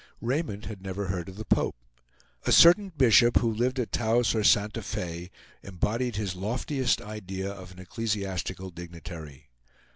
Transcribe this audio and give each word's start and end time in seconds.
Raymond 0.19 0.65
had 0.65 0.81
never 0.81 1.09
heard 1.09 1.29
of 1.29 1.35
the 1.35 1.45
Pope. 1.45 1.75
A 2.47 2.51
certain 2.51 2.89
bishop, 2.89 3.37
who 3.37 3.53
lived 3.53 3.79
at 3.79 3.91
Taos 3.91 4.33
or 4.33 4.39
at 4.39 4.47
Santa 4.47 4.81
Fe, 4.81 5.29
embodied 5.61 6.15
his 6.15 6.35
loftiest 6.35 7.03
idea 7.03 7.51
of 7.51 7.71
an 7.71 7.77
ecclesiastical 7.77 8.71
dignitary. 8.71 9.51